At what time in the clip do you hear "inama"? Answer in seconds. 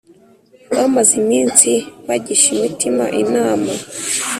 3.21-3.71